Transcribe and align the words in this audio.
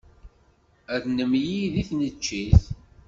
Ad 0.93 1.03
nemlil 1.15 1.63
deg 1.73 1.85
tneččit. 1.89 2.61